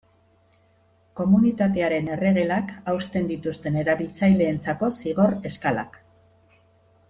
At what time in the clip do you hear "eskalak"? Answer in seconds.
5.53-6.05